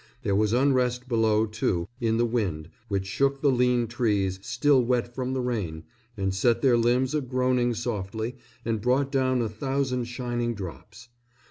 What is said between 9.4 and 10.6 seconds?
a thousand shining